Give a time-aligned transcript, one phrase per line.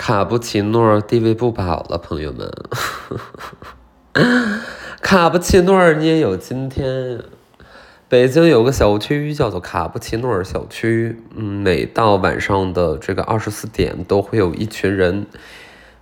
[0.00, 2.50] 卡布奇诺地位不保了，朋友们。
[5.02, 7.22] 卡布奇诺，你也有今天。
[8.08, 15.26] 北京有个小区叫做卡布奇诺小区，嗯，每到晚上的这个二十四点，都会有一群人，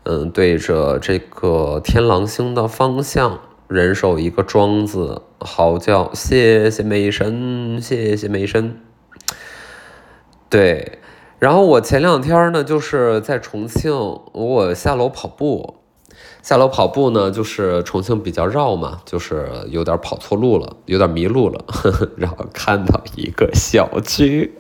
[0.05, 8.81] 嗯，对着这个天狼星的方向，人手一个桩子，嚎叫：“谢谢美神，谢谢美神。”
[10.49, 11.01] 对。
[11.39, 13.93] 然后我前两天呢，就是在重庆，
[14.33, 15.77] 我下楼跑步，
[16.43, 21.65] 下楼跑步呢，就是重庆比较绕嘛，就是有点跑错路了，有点迷路了，
[22.19, 24.57] 然后看到一个小区，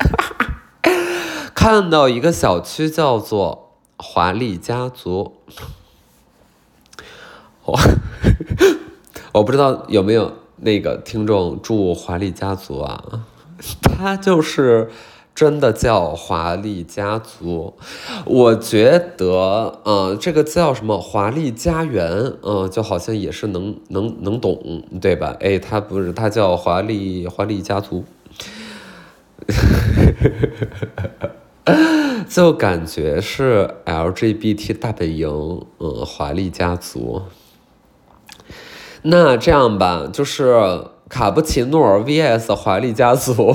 [1.52, 5.33] 看到一个小区叫做华丽家族，
[7.64, 7.77] 我
[9.34, 13.02] 我不知道有没有那个听众住华丽家族啊，
[13.83, 14.92] 他就是。
[15.38, 17.74] 真的叫华丽家族，
[18.27, 25.36] 我觉得，嗯，这个叫什么华丽家园，嗯，就好像也是能能能懂，对吧？
[25.39, 28.05] 哎，他不是，他叫华丽华丽家族，
[32.28, 37.23] 就感觉是 LGBT 大本营，嗯，华丽家族。
[39.02, 43.55] 那这样吧，就是卡布奇诺 VS 华丽家族。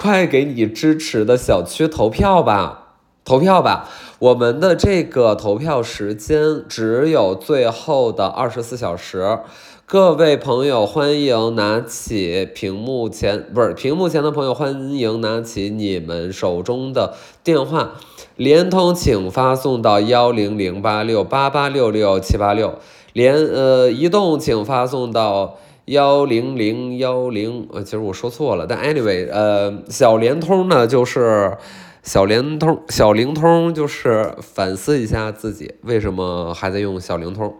[0.00, 3.86] 快给你支持的小区投票吧，投票吧！
[4.18, 9.40] 我们的这个投票时间只有最后的二十四小时，
[9.84, 17.12] 各位朋友欢迎拿起屏幕前不是屏幕前的朋友欢迎拿起你们手中的
[17.44, 17.90] 电话，
[18.36, 22.78] 联通请发送到幺零零八六八八六六七八六，
[23.12, 25.58] 联呃移动请发送到。
[25.90, 31.56] 幺零零幺零，呃，其实我说错了，但 anyway，呃，小联通呢，就是
[32.04, 37.52] 小联通，小灵通就是反思一下自己为什么还在用小灵通，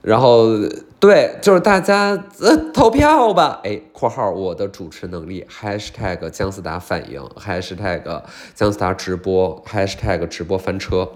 [0.00, 0.46] 然后
[0.98, 8.22] 对，就是大家呃投票吧，哎，括号我的主持能力，#hashtag 姜思达反应，#hashtag
[8.54, 11.06] 姜思达直播，#hashtag 直播翻车。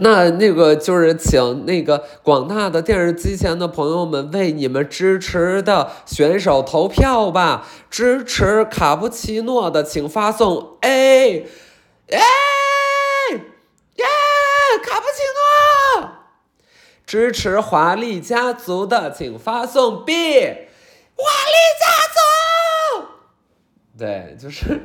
[0.00, 7.66] 那 那个就是请那个广大的电视机前的朋友们为你们支持的选手投票吧！
[7.88, 11.46] 支持卡布奇诺的，请发送 A，
[12.10, 12.18] 哎，
[13.30, 14.04] 耶，
[14.82, 15.22] 卡布奇
[16.00, 16.10] 诺！
[17.06, 21.86] 支持华丽家族的，请发送 B，华丽家
[23.00, 23.06] 族。
[23.96, 24.80] 对，就是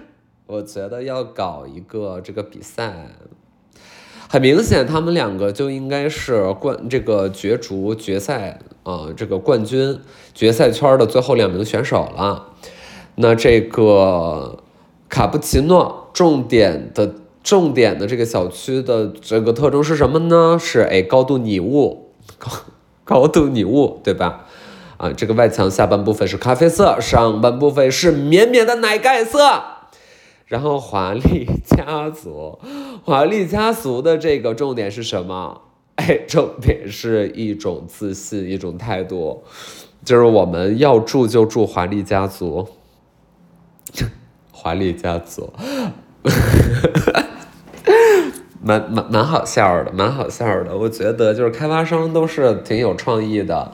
[0.46, 3.08] 我觉得要搞一个这个比赛。
[4.32, 10.00] 很明显，他们两个就应该是冠这个角逐决赛啊，这个冠军
[10.36, 12.50] 决赛圈的最后两名选手了。
[13.16, 14.60] 那这个
[15.10, 20.60] 卡布奇诺重点的重点的这个小区的这个特征是什么呢？
[20.62, 22.52] 是哎高度拟物，高
[23.04, 24.46] 高度拟物，对吧？
[24.98, 29.79] 啊，这个外墙下半部分是咖啡色，上半部分是绵绵的奶盖色。
[30.50, 32.58] 然后华丽家族，
[33.06, 35.62] 华丽家族的这个重点是什么？
[35.96, 39.44] 哎，重点是一种自信，一种态度，
[40.04, 42.68] 就是我们要住就住华丽家族，
[44.52, 45.54] 华丽家族，
[48.64, 50.76] 蛮蛮蛮好笑的，蛮好笑的。
[50.76, 53.72] 我觉得就是开发商都是挺有创意的，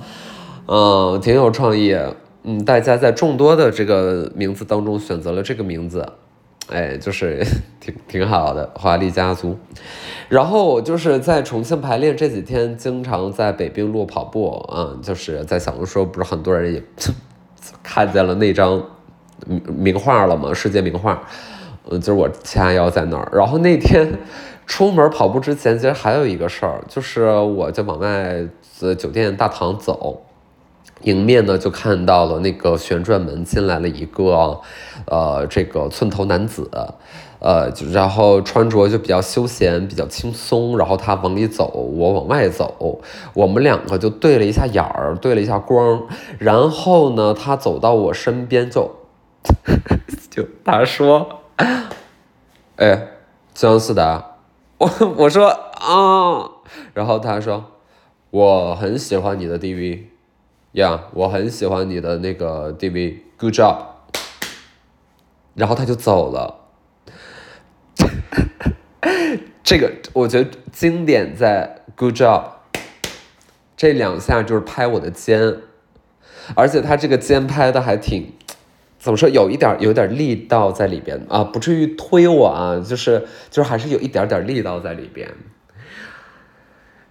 [0.67, 1.95] 嗯，挺有创意。
[2.43, 6.05] 嗯，大家在众多的这个名字当中选择了这个名字。
[6.71, 7.45] 哎，就是
[7.79, 9.57] 挺挺好的华丽家族，
[10.29, 16.83] 然后我就是在重庆排练这几天，经常在北冰路跑步嗯，就是在小红书，不是很多人也
[17.83, 18.83] 看见了那张
[19.45, 20.53] 名名画了吗？
[20.53, 21.21] 世界名画，
[21.89, 23.29] 嗯，就是我掐腰在那儿。
[23.31, 24.11] 然后那天
[24.65, 28.43] 出门跑步之前，其实还有一个事儿，就是我就往外
[28.81, 30.23] 呃酒店大堂走。
[31.05, 34.59] 迎面呢，就看到了那个旋转门进来了一个，
[35.05, 36.69] 呃，这个寸头男子，
[37.39, 40.75] 呃，然后穿着就比较休闲，比较轻松。
[40.79, 43.01] 然后他往里走，我往外走，
[43.35, 46.07] 我们两个就对了一下眼儿，对了一下光。
[46.39, 48.95] 然后呢，他走到我身边就，
[50.31, 51.41] 就他说
[52.77, 53.09] ：“哎，
[53.53, 54.37] 姜思达。
[54.79, 56.49] ”我我说啊，
[56.95, 57.65] 然后他说
[58.31, 60.05] ：“我很喜欢你的 DV。”
[60.75, 63.77] 呀，我很喜欢你的那个 DV，Good job。
[65.53, 66.65] 然后他就走了。
[69.63, 72.43] 这个我觉得经典在 Good job，
[73.77, 75.59] 这两下就是拍我的肩，
[76.55, 78.33] 而且他这个肩拍的还挺
[78.99, 85.33] 怎么说，有一点有点力道在里边啊，不至于推我啊，就是就是还是有一点点力道在里边。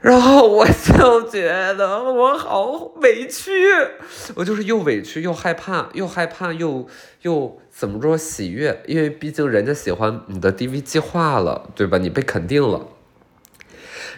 [0.05, 1.49] 然后我就觉
[1.79, 2.67] 得我好
[2.97, 3.51] 委屈，
[4.37, 6.87] 我就是又委屈又害怕，又害怕又
[7.23, 11.97] 又怎么说喜悦，因为毕竟人家喜欢你的 DV 计划了，对吧？
[11.97, 12.87] 你被肯定了。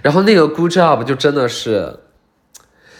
[0.03, 2.01] 然后那个 Good Job 就真的是，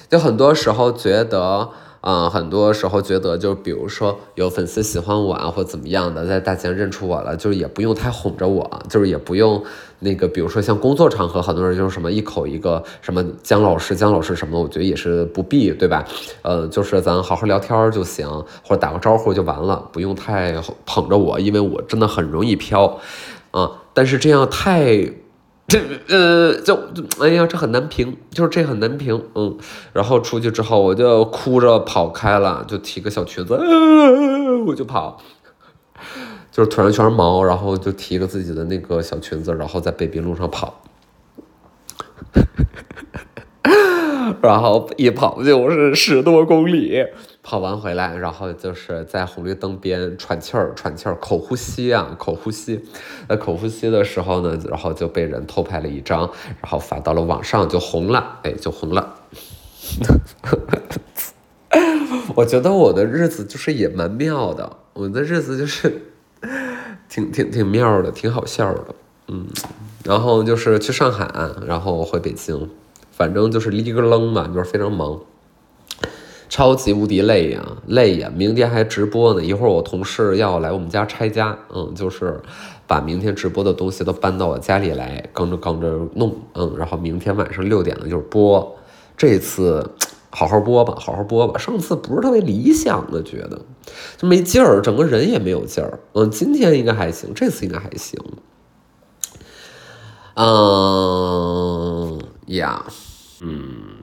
[0.09, 1.71] 就很多时候觉得。
[2.09, 9.61] 嗯，很多时候觉得，就比如说有粉丝喜欢我啊，或怎么样的，在大街上认出我了，就是也不用太哄着我，就是也不用
[9.99, 16.05] 那个，比如说像工作场合，很多人就是什么一口一个什么姜老师、姜老师什么，我觉得也是不必，对吧？
[16.43, 18.29] 呃，就是咱好好聊天就行，
[18.63, 20.55] 或者打个招呼就完了，不用太
[20.85, 23.01] 捧着我，因为我真的很容易飘，
[23.51, 25.11] 啊，但是这样太。
[25.69, 26.79] 这呃，就
[27.21, 29.59] 哎呀，这很难评，就是这很难评，嗯。
[29.93, 33.55] 然后出去之后，我就哭着跑开了，就提个小裙子，
[34.67, 35.21] 我就跑，
[36.53, 40.83] 就是腿上全是毛，然后就提个自己的那个小裙子，然后在北滨路上跑。
[44.43, 47.05] 然后一跑就是十多公里，
[47.49, 52.85] 跑完回来，然后就是在红绿灯边喘气儿，喘气儿，口呼吸啊，口呼吸。
[53.29, 56.23] 在口呼吸的时候呢，然后就被人偷拍了一张，
[56.61, 59.15] 然后发到了网上，就红了，哎，就红了。
[62.35, 66.03] 我觉得我的日子就是也蛮妙的，我的日子就是
[67.09, 68.87] 挺挺挺妙的，挺好笑的，
[69.29, 69.47] 嗯。
[70.03, 71.31] 然后就是去上海，
[71.65, 72.69] 然后回北京。
[73.13, 75.21] 反正就是立个楞嘛，就是非常忙，
[76.49, 78.31] 超级无敌累呀，累呀！
[78.35, 82.41] 明天还直播呢，一会儿我同事要来我们家拆家，嗯，就是
[82.87, 88.77] 把明天直播的东西都搬到我家里来，刚着刚着弄，嗯，然后明天晚上六点了就是播，
[89.17, 89.91] 这次
[90.31, 91.59] 好好播吧，好好播吧。
[91.59, 93.61] 上次不是特别理想的，觉得
[94.17, 98.21] 就没劲儿，整个人也没有劲儿，嗯，今天应该还行，这次应该还行，
[100.35, 102.85] 嗯呀。
[103.43, 103.96] 嗯，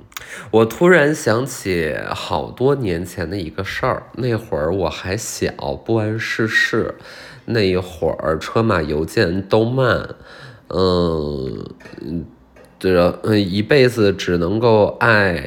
[0.53, 4.03] 我突然想起好多年前的一个事儿。
[4.13, 5.51] 那会儿我还小，
[5.83, 6.93] 不谙世事。
[7.45, 10.09] 那一会儿车马邮件都慢，
[10.67, 11.65] 嗯，
[12.77, 15.43] 这嗯一辈子只能够爱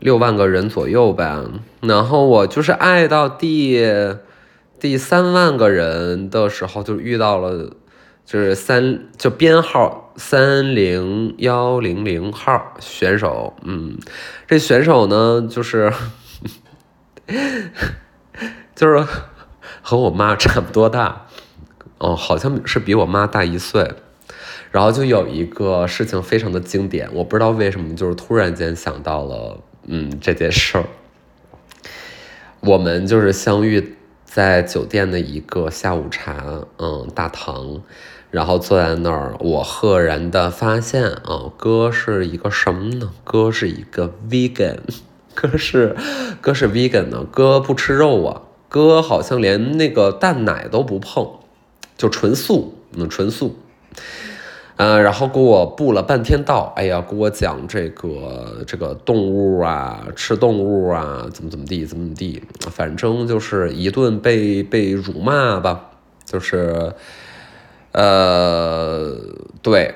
[0.00, 1.50] 六万个人左右吧。
[1.80, 3.82] 然后我就是爱到第
[4.78, 7.70] 第三万个人的时候，就遇到了。
[8.30, 13.98] 就是三就编号三零幺零零号选手，嗯，
[14.46, 15.92] 这选手呢就是
[18.76, 19.04] 就是
[19.82, 21.26] 和我妈差不多大，
[21.98, 23.94] 哦，好像是比我妈大一岁。
[24.70, 30.84] 然后就有一个事情非常的经典，我不知道为什么，就是突然间想到了，嗯，这件事儿。
[32.60, 36.44] 我们就是相遇在酒店的一个下午茶，
[36.78, 37.82] 嗯，大堂。
[38.30, 43.10] 然后坐在那儿，我赫然的发现啊，哥是一个什么呢？
[43.24, 44.78] 哥是一个 vegan，
[45.34, 45.96] 哥是
[46.40, 51.28] 哥是 vegan 呢，哥不吃肉啊，哥好像连那个蛋奶都不碰，
[51.96, 53.56] 就纯素，嗯，纯素。
[54.76, 65.90] 嗯，然后给我布了半天道，哎呀，给我讲这个这个动物啊，吃动物啊，怎么怎么地，怎么怎么地，反正就是一顿被被辱骂吧，
[66.24, 66.92] 就是。
[67.92, 69.16] 呃，
[69.62, 69.94] 对，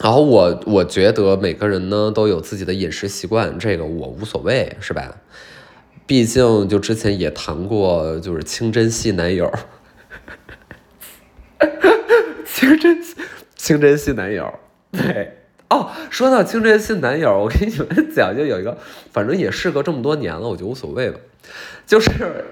[0.00, 5.16] 然后我我觉得每个人呢都有自己的饮食习惯，这个我无所谓，是吧？
[6.06, 9.50] 毕竟就之前也谈过，就是清真系男友，
[12.46, 13.02] 清真
[13.56, 14.52] 清真系男友，
[14.92, 15.90] 对哦。
[16.10, 18.78] 说到清真系男友，我跟你们讲，就有一个，
[19.10, 21.18] 反正也事隔这么多年了，我就无所谓了。
[21.86, 22.44] 就是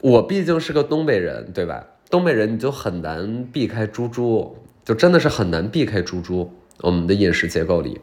[0.00, 1.86] 我毕竟是个东北人，对吧？
[2.14, 6.48] 东北人你就很难避开猪猪，就真的是很难避开猪猪。
[6.80, 8.00] 我们的饮食结构里，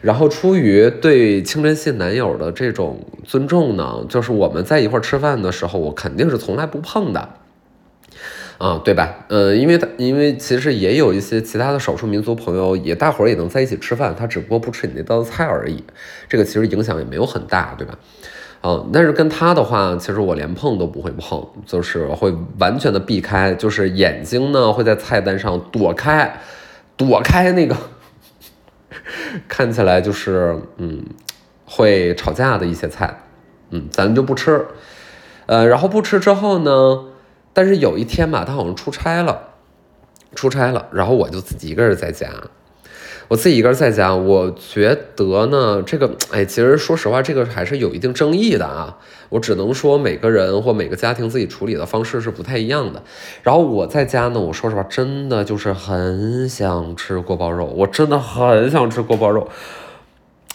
[0.00, 7.28] 然后出于对清真系男友的这种尊重呢，就是我们在一块吃饭的时候，我肯定是从来不碰的，
[8.56, 9.26] 啊，对吧？
[9.28, 15.84] 呃，因为因为其实也有一些其他的少数民族朋友，也大伙儿也能在一起吃饭，他只不过不吃你那道菜而已，
[16.30, 17.98] 这个其实影响也没有很大，对吧？
[18.62, 26.38] 嗯，但是跟他的话，其实我连碰都不会碰，就是会完全的避开，就是眼睛呢会在菜单上躲开，
[26.96, 27.74] 躲开那个
[29.48, 31.02] 看起来就是嗯
[31.64, 33.22] 会吵架的一些菜，
[33.70, 34.66] 嗯，咱就不吃。
[35.46, 37.06] 呃，然后不吃之后呢，
[37.52, 39.48] 但是有一天吧，他好像出差了，
[40.34, 42.28] 出差了，然后我就自己一个人在家，
[43.30, 48.98] 我自己一个人在家，我觉得呢，这个，哎，其实说实话，这个还是有一定争议的啊。
[49.28, 53.00] 我只能说，每个人或每个家庭自己处理的方式是不太一样的。
[53.44, 59.48] 然后我在家呢，我说实话，真的就是很想吃锅包肉，我真的很想吃锅包肉。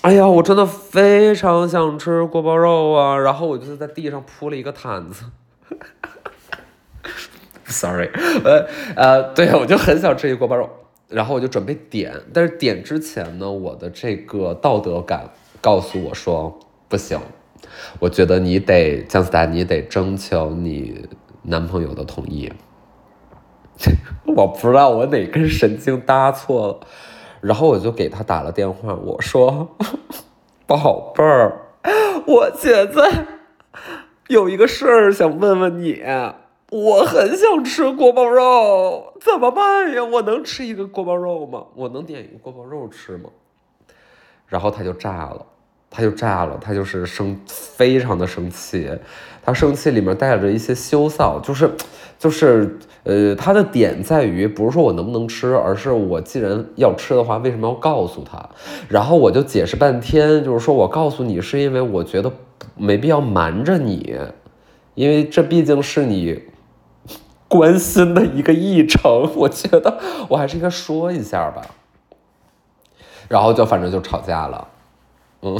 [0.01, 3.17] 哎呀，我真的非常想吃锅包肉啊！
[3.17, 5.23] 然后我就是在地上铺了一个毯子。
[7.67, 8.09] Sorry，
[8.43, 8.67] 呃
[8.97, 10.69] 呃，对我就很想吃一锅包肉。
[11.07, 15.29] 然后我就准备点，但是点之前呢，我的这个道德感
[15.61, 17.19] 告诉我说不行，
[17.99, 21.07] 我觉得你得姜思达，你得征求你
[21.43, 22.51] 男朋友的同意。
[24.25, 26.79] 我不知道我哪根神经搭错了，
[27.41, 29.75] 然后我就给他打了电话，我说
[30.65, 31.67] ：“宝贝儿，
[32.25, 33.25] 我现在
[34.27, 36.03] 有一个事儿想问问你。”
[36.71, 40.03] 我很想吃锅包肉，怎么办呀？
[40.03, 41.63] 我能吃一个锅包肉吗？
[41.73, 43.31] 我能点一个锅包肉吃吗？
[44.47, 45.43] 然后他就炸了，
[45.89, 48.87] 他就炸了，他就是生，非常的生气，
[49.43, 51.71] 他生气里面带着一些羞臊，就是，
[52.19, 58.47] 就是，呃，他的点在于不是说我能不能吃，而是我既然要吃的话，为什么要告诉他？
[58.87, 62.31] 然后我就解释半天，就是说我告诉你是因为我觉得
[62.77, 64.15] 没必要瞒着你，
[64.93, 66.39] 因为这毕竟是你。
[67.47, 69.99] 关心的一个议程， 我觉得
[70.29, 71.61] 我还是应该说一下吧。
[73.27, 74.67] 然后就反正就吵架了，
[75.41, 75.59] 嗯。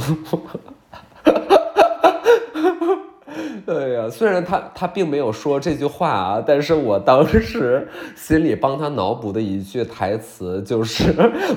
[3.66, 11.12] 对 呀，虽然他他并没有说这句话啊，但是我当时心里帮他脑补的一句台词就是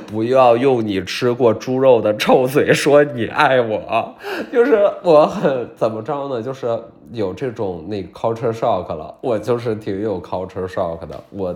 [0.08, 4.14] 不要用你吃过猪肉的臭嘴说你爱我，
[4.52, 6.42] 就是我很怎么着呢？
[6.42, 6.68] 就是
[7.12, 11.56] 有这种那个 culture shock 了，我就是挺有 culture shock 的，我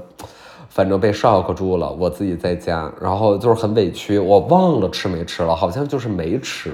[0.69, 6.71] 反正被 shock 住了，我自己在家，然后就是很委屈，我忘了吃没吃了，好像就是没吃。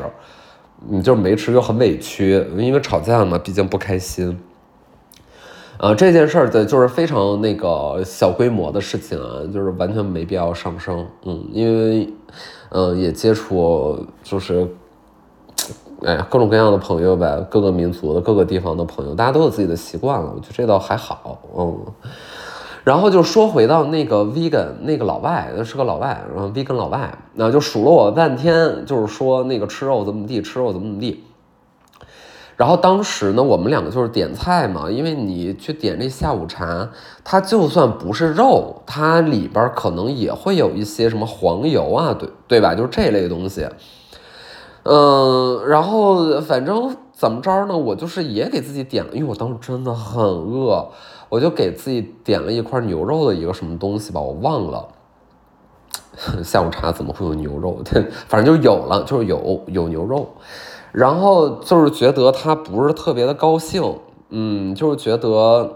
[0.88, 4.40] 你就是没吃就很委屈，因为吵架嘛，毕竟不开心。
[5.78, 11.06] 啊，这件事儿的就是非常那个小规模的事情啊，就是完全没必要上升。
[11.26, 12.14] 嗯，因为，
[12.70, 14.68] 嗯，也接触就是，
[16.04, 21.42] 哎，各种各样的朋友呗，各个民族的各个地方的朋友，大家都有自己的习惯了，我觉得这倒还好。
[21.58, 21.78] 嗯。
[22.90, 31.24] 然后就说回到那个 vegan 那个老外，是个老外，然后 vegan 老外，那就数了我半天，就是说那个吃肉怎么地，吃肉怎么怎么地。
[32.58, 36.90] 然后当时呢，我们两个就是点菜嘛，因为你去点这下午茶，
[37.24, 42.74] 它就算不是肉，它里边可能也会有一些什么黄油啊，对对吧？
[42.74, 43.68] 就是这类东西。
[44.82, 50.88] 嗯，然后反正怎么着呢，我就是也给自己点了，因为我当时真的很饿。
[51.28, 54.88] 我就给自己点了一块牛肉的一个什么东西吧，我忘了。
[56.42, 57.84] 下午茶怎么会有牛肉？
[58.30, 60.30] 反正就有了，就是有有牛肉。
[60.94, 64.00] 然后就是觉得他不是特别的高兴，
[64.30, 65.70] 嗯，就是觉得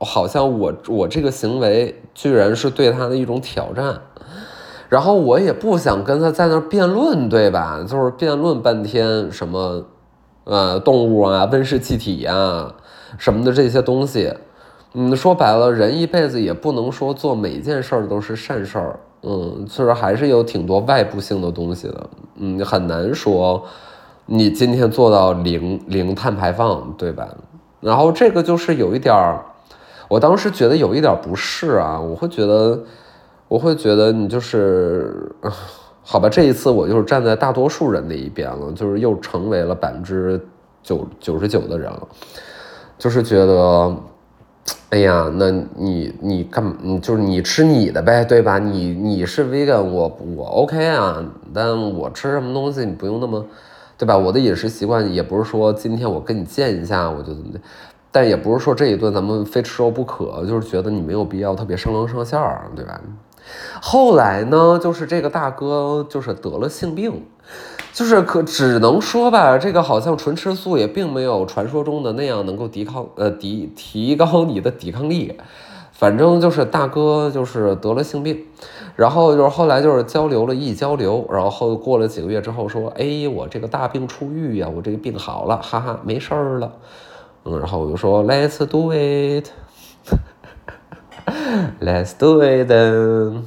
[0.00, 4.02] 好像我我这个行为居然是对他的一种挑战。
[4.90, 7.82] 然后我也不想跟他在那辩论，对吧？
[7.88, 9.82] 就是辩论半天什么，
[10.44, 12.72] 呃，动物啊，温室气体呀，
[13.18, 14.32] 什么的这些东西。
[14.94, 23.64] 嗯，说白了，人一辈子也不能说做每件事儿都是善事儿，嗯，其实还是有挺多外部性的东西的，嗯，很难说
[24.26, 27.26] 你今天做到零零碳排放，对吧？
[27.80, 29.44] 然后这个就是有一点儿，
[30.08, 32.78] 我当时觉得有一点不适啊，我会觉得，
[33.48, 35.34] 我会觉得你就是，
[36.04, 40.40] 好吧，这一次我就是站在大多数人那一边了，就是又成为了百分之
[40.82, 42.06] 九九十九的人了，
[42.98, 43.96] 就是觉得。
[44.90, 48.60] 哎呀，那你你干你就是你吃你的呗，对吧？
[48.60, 53.44] 你你是 vegan，我我 OK 啊，但我吃什么东西你不用那么，
[53.98, 54.16] 对吧？
[54.16, 57.60] 我的饮食习惯也不是说今天我跟你见一下我就怎么的，
[58.12, 63.00] 但也不是说这一顿咱们非吃肉不可，就是觉得你没有必要特别上纲上线儿，对吧？
[63.80, 67.24] 后来呢，就是这个大哥就是得了性病。
[67.92, 75.38] 就是可只能说吧，这个好像纯吃素也并没有传说中的那样能够抵抗呃抵提高你的抵抗力。
[75.92, 78.46] 反正就是大哥就是得了性病，
[78.96, 86.72] 然后就是后来就是交流了一交流，然后过了几个月之后说，哎，我这个大病初愈呀，我这个病好了，哈哈，没事儿了。
[87.44, 89.46] 嗯，然后我就说，Let's do it
[91.80, 93.44] Let's do it then.。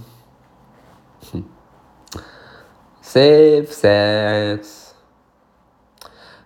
[3.02, 4.90] Safe sex，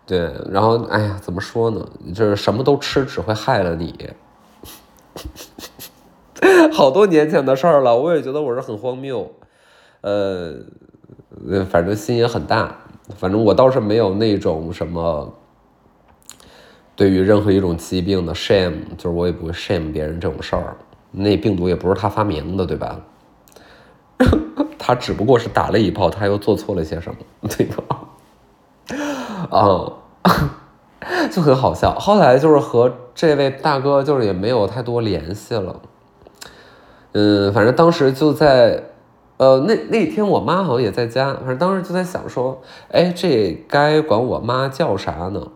[0.05, 1.85] 对，然后哎呀，怎么说呢？
[2.13, 4.11] 就是什么都吃，只会害了你。
[6.71, 9.31] 好多年前的事儿了，我也觉得我是很荒谬。
[10.01, 10.53] 呃，
[11.49, 12.75] 呃，反正心也很大。
[13.17, 15.33] 反正我倒是没有那种什么，
[16.95, 20.77] 对于任何一种疾病的 shame，就是我也不会 shame 别人这种事儿。
[21.11, 22.99] 那病毒也不是他发明的，对吧？
[24.79, 27.83] 他只不过是打了一炮，他又做错了些什么，对吧？
[29.51, 29.93] 啊，
[31.31, 31.93] 就很好笑。
[31.99, 35.81] 后来就是和这位大哥就是也没有太多联系了。
[37.13, 38.85] 嗯，反正当时就在。
[39.37, 45.47] 呃，那那天我妈好像也在家，反正当时就在想说，哎，这该管我妈叫啥呢？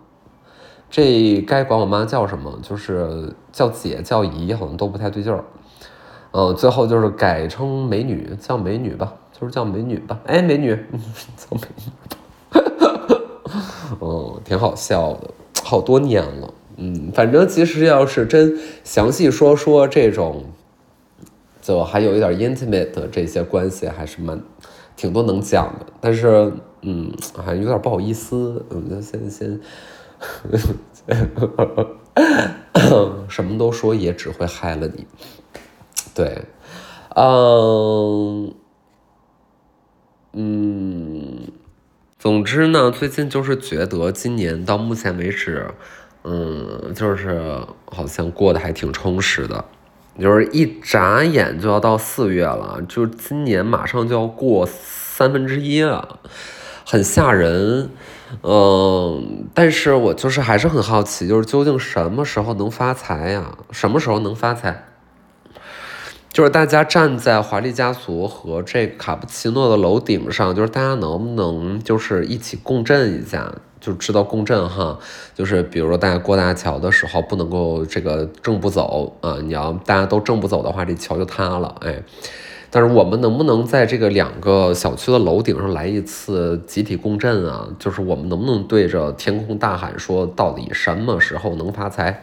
[0.89, 2.57] 这该管我妈叫什么？
[2.63, 5.41] 就是叫姐叫姨，好像都不太对劲儿。
[6.31, 10.19] 呃，最后就是改称美女，叫美女吧，就是叫美女吧。
[10.25, 10.75] 哎，美女，
[11.37, 11.91] 叫美女。
[14.01, 15.31] 嗯，挺好笑的，
[15.63, 16.53] 好多年了。
[16.75, 20.43] 嗯，反正其实要是真详细说说这种。
[21.61, 24.39] 就还有一点 intimate 的这些关系，还是蛮
[24.97, 27.09] 挺多能讲的，但是嗯，
[27.43, 29.59] 还有点不好意思，嗯，就先先，
[33.27, 35.05] 什么都说也只会害了你，
[36.13, 36.43] 对，
[37.15, 38.53] 嗯
[40.33, 41.51] 嗯，
[42.17, 45.67] 总之呢，最近就是觉得今年到目前为止，
[46.23, 49.65] 嗯，就是好像过得还挺充实的。
[50.17, 56.19] 就是一眨眼就要到四月了，就今年马上就要过三分之一了，
[56.85, 57.89] 很吓人。
[58.41, 63.57] 嗯，但是我就是还是很好奇，就是究竟什么时候能发财呀？
[63.71, 64.85] 什么时候能发财？
[66.31, 73.53] 就是大家站在华丽家族和这卡布奇诺的楼顶上，就是大家能不能就是一起共振一下？
[73.79, 74.97] 就知道共振哈，
[75.35, 82.01] 就是比如说大家过大桥的时候不能够这个正不走啊，你要大家都正不走的话，这桥就塌了哎。
[82.75, 87.65] 但是我们能不能在这个两个小区的楼顶上来一次集体共振啊？
[87.79, 92.21] 就是我们能不能对着天空大喊说，到底什么时候能发财？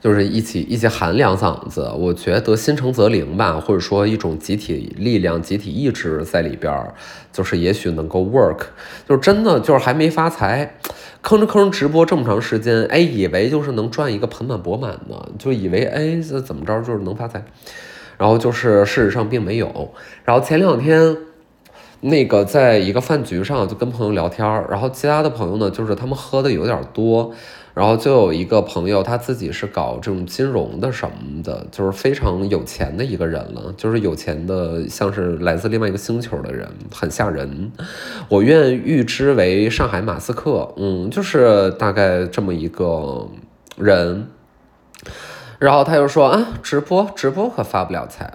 [0.00, 6.94] 就是一起一起喊两嗓子，我觉得心诚则灵吧，或者说一种集体力量、集体意志在里边儿，
[7.32, 8.58] 就是也许能够 work。
[9.08, 10.76] 就是真的就是还没发财，
[11.24, 17.44] 吭哧吭哧直播这么长时间，哎，以为就是能赚一个盆满钵满呢，就以为哎这怎么着就是能发财，
[18.18, 19.92] 然后就是事实上并没有。
[20.24, 21.16] 然后前两天
[22.00, 27.32] 那个在一个饭局上就跟朋友聊天，然后其他的朋友呢就是他们喝的有点多。
[27.74, 37.72] 然后就有一个朋友，他自己是搞这种金融的什么的，就是非常有钱的一个人了，就是有钱的像是来自另外一个星球的人，很吓人。
[38.28, 43.26] 我愿预知为上海马斯克，嗯，就是大概这么一个
[43.78, 44.26] 人。
[45.62, 48.32] 然后他又说啊，直播直播可发不了财，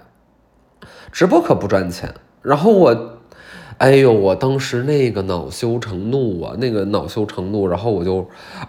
[1.11, 2.13] 直播可不赚钱。
[2.41, 3.13] 然后我。
[3.79, 8.27] 哎呦，我当时那个恼羞成怒啊，那个恼羞成怒，然后我就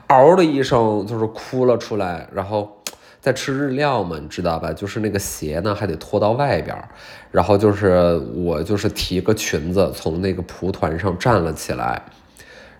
[0.08, 2.28] 嗷的一声，就是哭了出来。
[2.30, 2.70] 然后
[3.18, 4.70] 在吃日料嘛，你知道吧？
[4.70, 6.86] 就是那个鞋呢，还得脱到外边儿。
[7.30, 12.02] 然后就是我就是提个裙子从那个蒲团上站了起来，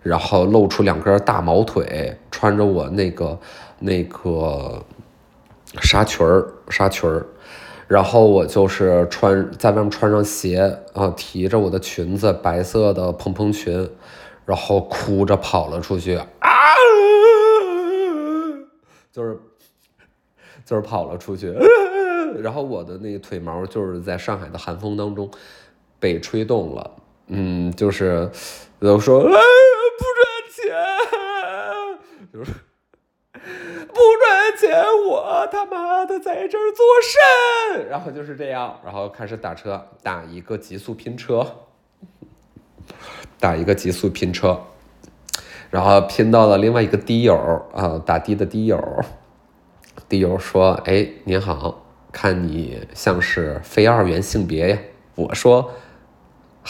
[0.02, 3.38] 然后露出两根大毛腿，穿着我那个
[3.78, 4.84] 那个
[5.82, 7.26] 纱裙儿，纱裙儿。
[7.86, 13.90] 然后我就是穿在外面穿上鞋啊，提着我的裙子，白色的蓬蓬裙，
[14.44, 16.16] 然后哭着跑了出去。
[16.16, 16.50] 啊，
[19.10, 19.38] 就是
[20.66, 21.50] 就是跑了出去，
[22.42, 25.30] 然后我的那个腿毛就是在上海的寒风当中
[25.98, 26.90] 被吹动了，
[27.28, 28.30] 嗯，就是
[28.78, 30.22] 都说哎不赚
[30.54, 32.52] 钱，就是。
[33.98, 36.86] 不赚钱，我他妈的在这儿做
[37.74, 37.88] 甚？
[37.88, 41.44] 然后就是这样，然后开始打车，打一个极速拼车，
[43.40, 44.60] 打一个极速拼车，
[45.68, 47.34] 然后拼到了另外一个滴友
[47.74, 48.80] 啊，打的的滴友，
[50.08, 54.78] 滴友说：“哎，您好，看你像是非二元性别呀。”
[55.16, 55.72] 我说。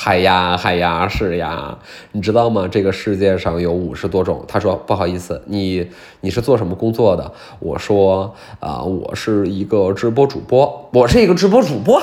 [0.00, 1.76] 嗨呀嗨呀是呀，
[2.12, 2.68] 你知道吗？
[2.70, 4.44] 这个世界上有五十多种。
[4.46, 7.32] 他说不好意思，你你是做什么工作的？
[7.58, 12.00] 我说啊，我是一个直播主播，我是一个直播主播。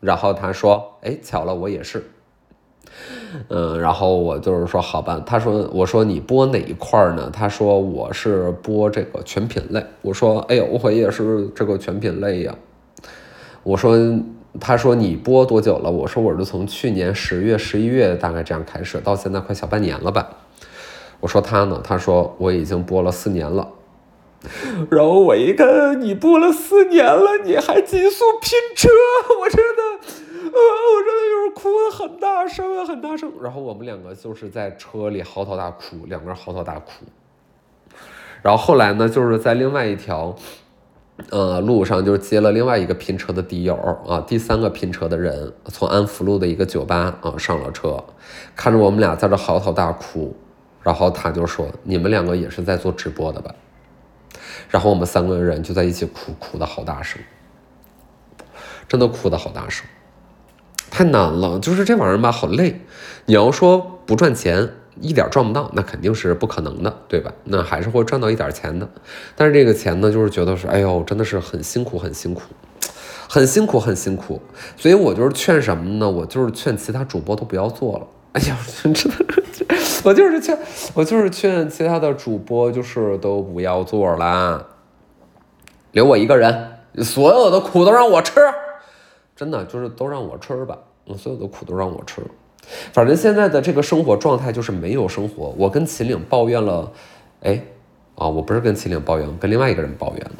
[0.00, 2.04] 然后他说，哎，巧了，我也是。
[3.48, 5.18] 嗯，然后我就是说好吧。
[5.24, 7.30] 他说，我说你播哪一块呢？
[7.32, 9.82] 他说我是播这个全品类。
[10.02, 12.54] 我说，哎呦，我也是这个全品类呀。
[13.62, 13.96] 我说。
[14.60, 15.90] 他说你播多久了？
[15.90, 20.28] 我说我是从去年十月、十一月大概这样开始，到现在快小半年了吧。
[21.20, 21.80] 我说他呢？
[21.82, 23.68] 他说我已经播了四年了。
[24.90, 28.88] 然后我一看你播了四年了，你还急速拼车，
[29.40, 29.82] 我真的
[30.44, 33.32] 我真的就是哭的很大声，很大声。
[33.40, 36.90] 然后我们两个就是在车里嚎啕大哭，两个人嚎啕大哭。
[38.42, 40.34] 然后后来呢，就是在另外一条，
[41.30, 43.74] 呃，路上就是接了另外一个拼车的敌友
[44.06, 48.02] 啊，第三个拼车的人从安福路的一个酒吧啊上了车，
[48.54, 50.36] 看着我们俩在这嚎啕大哭，
[50.82, 53.54] 然后他就说：“你们两个也是在做直播的吧？”
[54.70, 57.20] 然后我们三个人就在一起哭，哭的好大声，
[58.88, 59.86] 真的哭的好大声，
[60.90, 62.80] 太难了，就是这玩意儿吧，好累。
[63.26, 64.70] 你要说不赚钱。
[65.00, 67.32] 一点赚不到，那肯定是不可能的，对吧？
[67.44, 68.88] 那还是会赚到一点钱的，
[69.34, 72.42] 但是这个钱呢，就是觉得是，哎呦，真的是很辛苦，很辛苦，
[73.28, 74.40] 很辛苦，很辛苦。
[74.76, 76.10] 所以我就是劝什么呢？
[76.10, 78.06] 我就是劝其他主播都不要做了。
[78.32, 79.00] 哎呀，真的，
[80.04, 80.58] 我就是劝，
[80.94, 84.66] 我就是劝其他的主播就是都不要做了，
[85.92, 88.40] 留我一个人，所有的苦都让我吃，
[89.36, 90.78] 真的就是都让我吃吧，
[91.18, 92.22] 所有的苦都让我吃。
[92.92, 95.54] 反正现在的这个生活状态就是没有生活。
[95.58, 96.92] 我跟秦岭抱怨了，
[97.42, 97.62] 哎，
[98.14, 100.32] 啊，我不是跟秦岭抱怨，跟另外一个人抱怨了，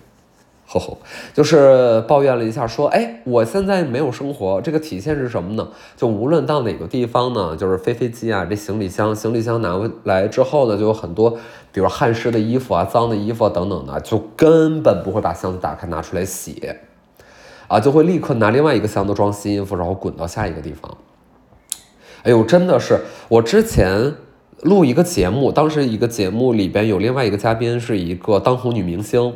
[0.65, 0.99] 吼吼，
[1.35, 5.69] 就是抱怨了一下，说，哎，我现在没有生活，这个体现是什么呢？
[5.97, 11.37] 就无论到哪个地方呢，就是飞飞机啊，这行李箱，行李箱拿回来之后呢，就有很多，
[11.73, 16.63] 比如汗湿的衣服啊、脏的衣服等等的，就根本不会把箱子打开拿出来洗，
[17.67, 20.97] 啊，就会立刻拿另外一个箱子装新衣服，然后滚到下一个地方。
[22.23, 24.15] 哎呦，真的是我之前
[24.63, 29.35] 录一个节目，当时一个节目里边有另外一个嘉宾是一个当红女明星，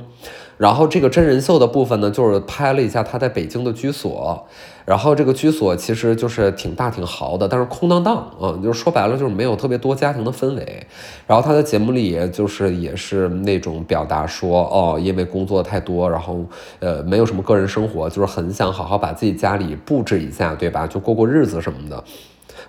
[0.56, 4.46] 然后这个真人秀的部分呢，就是拍了一下她在北京的居所，
[4.84, 10.86] 然后这个居所其实就是挺大挺豪的，但是空荡荡啊，就是说白了就是没有特别多家庭的氛围。
[11.26, 16.38] 然后她在节目里就是也是那种表达说，哦，因为工作太多，然后
[16.78, 20.86] 呃没有什么个人生活，就是很想好好把自己家里布置一下，对吧？
[20.86, 22.04] 就过过日子什么的。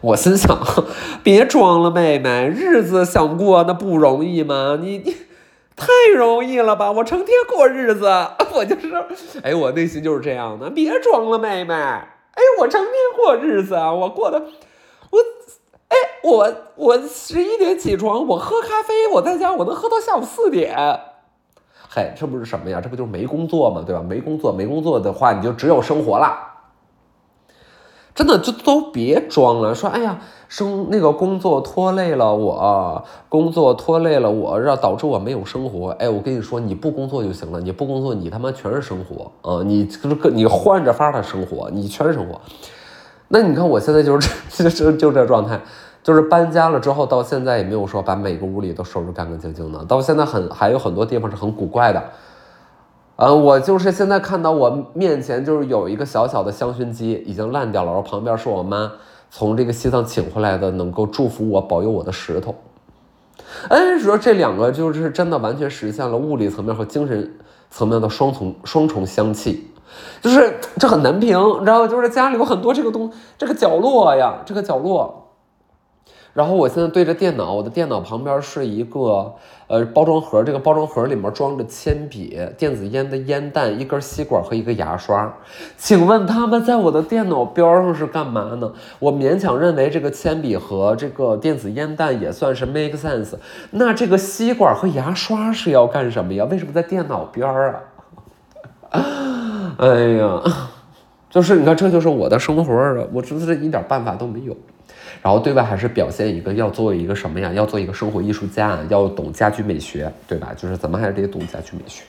[0.02, 0.58] 我心想，
[1.24, 4.78] 别装了，妹妹，日子想过那不容易吗？
[4.80, 5.16] 你你
[5.76, 6.92] 太容易了吧？
[6.92, 8.06] 我成天过日子，
[8.54, 10.70] 我就是，哎，我内心就是这样的。
[10.70, 14.40] 别装了，妹妹，哎，我成天过日子啊，我过的，
[15.10, 15.20] 我，
[15.88, 20.78] 哎，我我十一点起床，我喝咖啡，我在家我能喝到下午四点。
[21.90, 22.80] 嘿，这不是什么呀？
[22.80, 23.84] 这不就是没工作嘛？
[23.84, 24.04] 对吧？
[24.08, 26.47] 没工作，没工作的话，你就只有生活了。
[28.18, 35.90] 真的就都别装了，说哎呀，生那个工作拖累了我，工作拖累了我，让导致我没有生活。
[36.00, 39.62] 哎，我跟你说，你不工作就行了，你不工作，你他妈全是生活啊！
[39.64, 42.42] 你就是个你换着法的生活，你全是生活。
[43.28, 45.62] 那你看我现在就是这就就这状态，
[46.02, 52.04] 就是搬家了之后到现在也没有说把每个屋里都收拾干干净净的，到现在很还有很多地方是很古怪的。
[53.20, 58.92] 嗯，我就是现在看到我面前就是有一个小小的香薰机，已经烂掉了，然后旁边是我妈
[59.32, 62.54] 从这个西藏请回来的，能够祝福我、保佑我的石头。
[63.70, 67.36] 哎，说这两个就是真的完全实现了物理层面和精神
[67.72, 69.68] 层面的双重双重香气，
[70.22, 71.88] 就是这很难评，你知道吗？
[71.88, 75.27] 就是家里有很多这个东这个角落呀，这个角落。
[76.38, 79.34] 然后我现在对着电脑，我的电脑旁边是一个
[79.66, 85.34] 呃包装盒，这个包装盒里面装着铅笔、电子烟的烟弹、一根吸管和一个牙刷。
[85.78, 88.72] 请问他们在我的电脑边上是干嘛呢？
[89.00, 93.34] 我勉强认为这个铅笔和这个电子烟弹也算是 make sense。
[93.72, 96.46] 那这个吸管和牙刷是要干什么呀？
[96.52, 97.74] 为什么在电脑边啊？
[99.80, 99.88] 哎
[100.20, 100.44] 呀，
[101.32, 103.08] 就是你看，这就是我的生活！
[103.12, 104.56] 我真的是一点办法都没有。
[105.22, 107.52] 然后对外还是表现一个要做一个什么呀？
[107.54, 110.54] 要做一个生活艺术家，要懂家居美学，对吧？
[110.56, 112.04] 就是咱们还是得懂家居美学。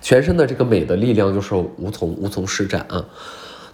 [0.00, 3.06] 全身的这个美的力量就是无从无从施展啊！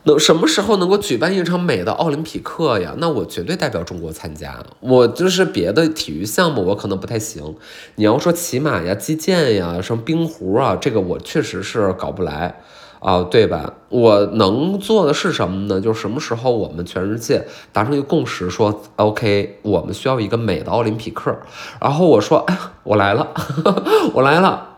[0.05, 2.95] 能什么时候能够举办一场美的奥林匹克呀？
[2.99, 4.65] 那我绝对代表中国参加。
[4.81, 7.57] 我就是别的体育项目我可能不太行，
[7.97, 12.61] 你要说骑马呀、击剑呀、什么冰壶啊，这个我确实是搞不来。
[13.01, 13.73] 啊，对吧？
[13.89, 15.81] 我能做的是什么呢？
[15.81, 21.35] 就是什么时候我们全世界达成一个共识，说 OK，我们需要一个美的奥林匹克。
[21.81, 23.29] 然后我说，哎呀，我来了，
[24.13, 24.69] 我来了，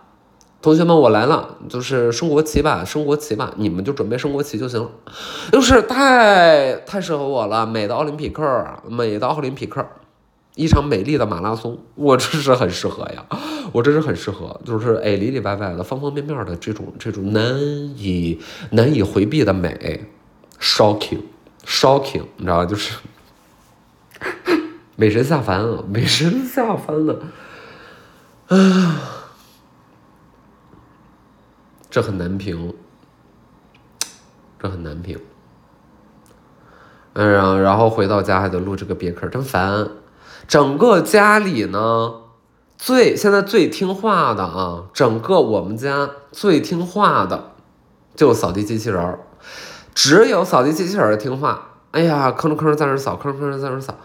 [0.63, 4.89] 同学们，我来了，就是升国旗吧，升国旗吧，你们就准备升国旗就行了。
[5.51, 9.85] 就是太太适合我了，美的奥林匹克，美的奥林匹克。
[10.55, 13.25] 一场美丽的马拉松，我这是很适合呀，
[13.73, 17.43] 我这是很适合，就是哎里里外外的方方面面的这种这种难
[17.97, 18.39] 以
[18.71, 20.07] 难以回避的美
[20.61, 22.67] ，shocking，shocking，你知道吧？
[22.67, 22.99] 就是
[24.97, 27.23] 美神下凡了，美神下凡了，
[28.49, 29.01] 啊，
[31.89, 32.75] 这很难评，
[34.59, 35.19] 这很难评。
[37.15, 39.89] 嗯，然后回到家还得录这个别克，真烦。
[40.53, 42.13] 整个家里呢，
[42.77, 47.53] 最现在最听话的啊，整个我们家最听话的，
[48.15, 49.21] 就扫地机器人儿，
[49.95, 51.71] 只有扫地机器人儿听话。
[51.93, 53.99] 哎呀，吭哧吭哧在那扫，吭哧吭哧在那扫。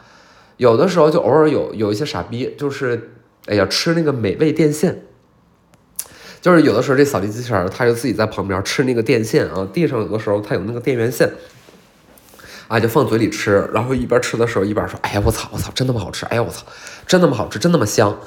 [0.55, 3.11] 有的时候就偶尔有有一些傻逼，就是
[3.47, 5.03] 哎呀吃那个美味电线，
[6.39, 11.29] 就是有的时候这扫地机器人儿，它就自己在旁边吃那个电线啊，地上有的时候它有那个电源线。
[12.67, 16.25] 啊，就放嘴里吃，然后一边吃的时候一边说：“哎呀，我操，我操，真那么好吃！
[16.25, 16.65] 哎呀，我操，
[17.05, 18.17] 真那么好吃，真那么香。”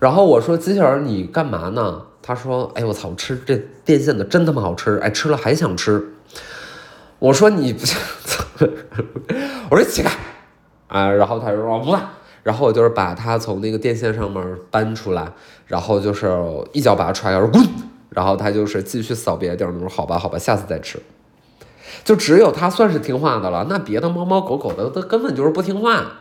[0.00, 4.98] 然后我说：“机器人，你干嘛呢？”他说：“哎，我操，吃这电线的真他妈好吃！
[5.02, 6.14] 哎，吃了还想吃。”
[7.18, 7.80] 我说：“你不，
[9.68, 10.10] 我说起开
[10.88, 12.00] 啊！”然后他就说：“不干。”
[12.42, 15.30] 然后我就是把他从那个电线上面搬出来，
[15.66, 16.34] 然后就是
[16.72, 17.62] 一脚把他踹开，说：“滚！”
[18.08, 20.98] 然后他就是继续扫别的地儿，说：“好吧，好吧，下次再吃。”
[22.04, 26.12] 就只有它算是听话的了，那别的猫猫狗狗的都根本就是不听话。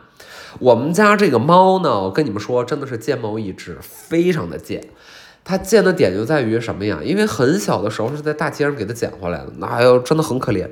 [0.60, 4.90] 我们家这个猫呢，我跟你们说，真的是贱猫一只，非常的贱。
[5.46, 7.00] 它贱的点就在于什么呀？
[7.04, 10.68] 因为很小的时候是在大街上给它捡回来的，那哎呦真的很可怜。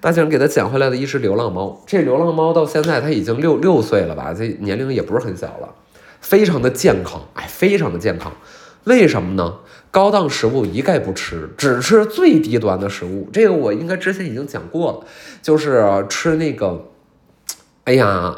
[0.00, 4.34] 大街上给它捡回来的一只流浪猫，这流浪猫到现在它已经六六岁了吧？
[4.36, 5.68] 这年龄也不是很小了，
[6.20, 8.32] 非常的健康，哎，非常的健康。
[8.84, 9.54] 为什么呢？
[9.92, 13.28] 高档食物一概不吃，只吃最低端的食物。
[13.30, 15.06] 这个我应该之前已经讲过了，
[15.42, 16.86] 就是吃那个，
[17.84, 18.34] 哎呀，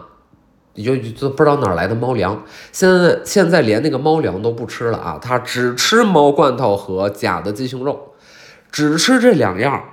[0.75, 2.43] 你就就不知道哪来的猫粮。
[2.73, 8.15] 现在现在连那个猫粮都不吃了啊，它只吃猫罐头和假的鸡胸肉，
[8.73, 9.85] 只吃这两样，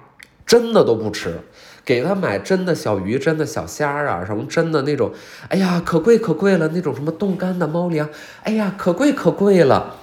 [0.48, 1.42] 真的都不吃。
[1.86, 5.12] 给他买真的小鱼、真的小虾啊，什么真的那种，
[5.48, 8.10] 哎呀，可贵可贵了，那种什么冻干的猫粮，
[8.42, 9.98] 哎呀，可贵可贵了。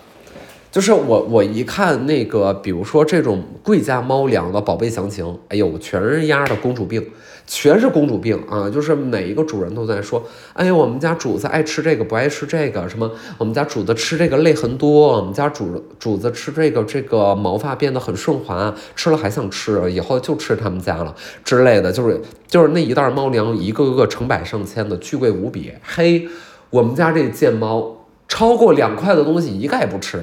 [0.79, 7.05] 就是我，我一看那个，比如说这种贵家猫粮的宝贝详情，哎呦，全是丫的公主病，
[7.49, 8.71] 全是公主病啊！
[8.71, 21.13] 就是每一个主人都在说，哎呦，我们家主子爱吃这个，不爱吃这个，什么我们家主子吃这个泪痕多，我们家主主子吃这个，这个毛发变得很顺滑，吃了还想吃，以后就吃他们家了
[21.43, 25.73] 之类的，就是就是那一袋猫粮，一个个成百上千的，巨贵无比。
[25.83, 26.29] 嘿，
[26.71, 27.97] 我们家这贱猫，
[28.29, 30.23] 超过两块的东西一概不吃。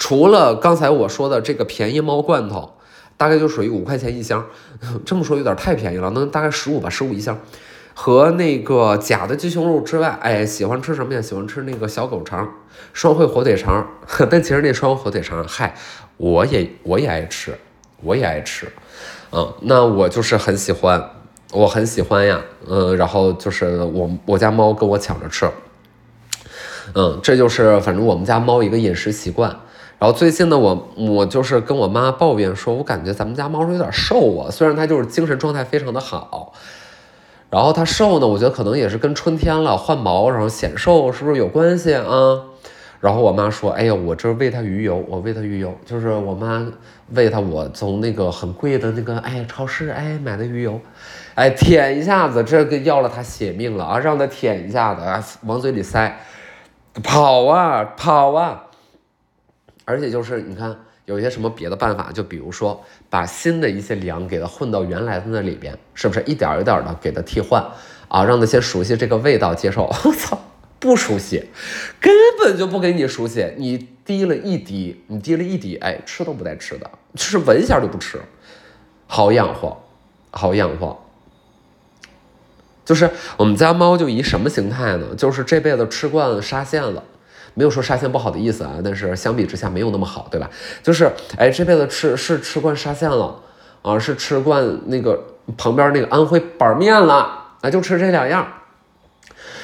[0.00, 2.72] 除了刚才我说的这个便宜猫罐头，
[3.18, 4.44] 大概就属于五块钱一箱，
[5.04, 7.38] 这么说有点太便宜了，能大概十五吧，十五一箱。
[7.92, 11.20] 和那个假的鸡胸肉之外，哎，喜欢吃什么呀？
[11.20, 12.50] 喜欢吃那个小狗肠、
[12.94, 13.86] 双汇火腿肠。
[14.30, 15.74] 但其实那双火腿肠，嗨，
[16.16, 17.54] 我也我也爱吃，
[18.02, 18.66] 我也爱吃。
[19.32, 21.10] 嗯，那我就是很喜欢，
[21.52, 22.40] 我很喜欢呀。
[22.66, 25.46] 嗯，然后就是我我家猫跟我抢着吃。
[26.94, 29.54] 嗯，这就是反正我们家猫一个饮食习惯。
[30.00, 34.50] 然后最近呢，我我就是跟我妈抱怨说，我感觉咱们家猫有点瘦啊。
[34.50, 36.54] 虽然它就是精神状态非常的好，
[37.50, 42.40] 然后它瘦呢，我觉得可能也是跟春天了换毛，然后显瘦，是不是有关系啊？
[42.98, 46.66] 然后我妈说，哎呀，我这喂它鱼油，我喂它鱼油，就是我妈
[47.10, 50.80] 喂它，我从那个很贵的那个哎超市哎买的鱼油，
[51.34, 56.18] 哎舔一下子，这个要了它血命了啊，让它舔一下子，往嘴里塞，
[57.02, 58.64] 跑啊跑啊。
[59.84, 67.64] 而且就是你看，有一些什么别的办法，就比如说把新的一些粮给它混到原来的那里边，是不是一点一点的给它替换
[68.08, 68.24] 啊？
[68.24, 69.84] 让那些熟悉这个味道接受。
[70.04, 70.38] 我操，
[70.78, 71.48] 不熟悉，
[72.00, 73.52] 根本就不给你熟悉。
[73.56, 78.20] 你滴了一滴，你滴了一滴，哎，吃都不带吃的，就是闻一下就不吃，
[79.06, 79.82] 好养活，
[80.30, 81.02] 好养活。
[82.84, 85.14] 就是我们家猫就以什么形态呢？
[85.16, 87.04] 就是这辈子吃惯了沙县了。
[87.60, 90.48] 没有说沙县不好的意思啊，但是相比之下没有那么好，对吧？
[90.82, 93.38] 就是哎，这辈子吃是吃惯沙县了
[93.82, 95.22] 啊，是吃惯那个
[95.58, 97.14] 旁边那个安徽板面了
[97.60, 98.48] 啊，就吃这两样。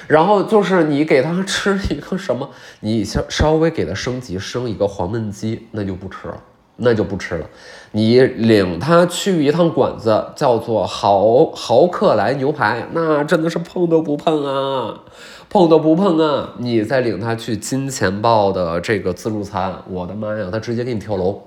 [0.08, 6.38] 然后就是你给他吃一个什么，你稍稍微给他升级升一个黄焖鸡，那就不吃了，
[6.76, 7.46] 那就不吃了。
[7.92, 15.00] 你领他去一趟馆子，叫做豪豪客来牛排，那真的是碰都不碰啊。
[15.48, 16.54] 碰都不碰啊！
[16.58, 21.40] 你再领他去金钱豹的这个自助餐，我的妈呀，他直接给你跳楼，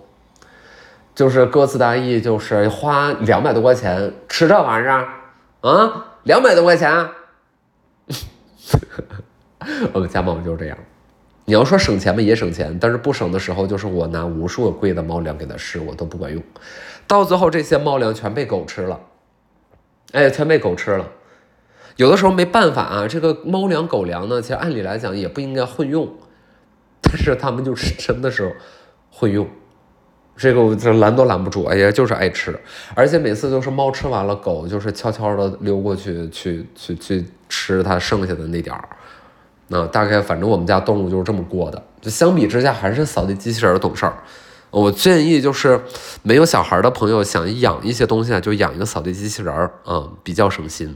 [1.14, 5.06] 就是歌词大意，就是花两百多块钱吃这玩意儿
[5.60, 7.10] 啊，两百多块钱。
[9.92, 10.78] 我们家猫就是这样，
[11.50, 16.40] 你要说省钱吧也省钱，但是不省的时候，就是我拿无数个贵的猫粮给它吃，我都不管用，
[17.08, 19.00] 到最后这些猫粮全被狗吃了，
[20.12, 21.10] 哎，全被狗吃了。
[21.96, 26.08] 有的时候没办法啊，这个猫粮狗粮呢，其实按理来讲也不应该混用，
[27.02, 28.56] 但是他们就是 真的是
[29.10, 29.50] 混用，
[30.38, 32.56] 这个我这拦都拦不住，哎呀，就是爱吃，
[32.94, 38.88] 而且每次都是猫吃完了，狗就是悄悄的溜过去，去去去吃它剩下的那点儿。
[39.70, 41.82] 那大概反正我们家动物就是这么过的。
[42.02, 44.14] 就相比之下，还是扫地机器人懂事儿。
[44.72, 45.82] 我建议就是
[46.22, 50.96] 没有小孩的朋友想养一些东西啊，就养一个扫地机器人儿，嗯，比较省心。